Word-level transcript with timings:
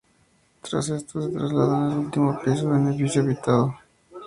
Tras 0.63 0.89
esto, 0.89 1.21
se 1.21 1.29
trasladan 1.29 1.91
al 1.91 1.97
último 1.99 2.39
piso 2.43 2.65
de 2.67 2.71
un 2.75 2.91
edificio 2.91 3.21
habitado 3.21 3.65
por 3.67 3.69
otros 3.69 3.79
perros. 4.09 4.09